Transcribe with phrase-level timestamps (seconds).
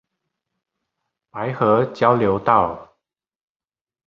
[1.29, 2.97] 白河交流道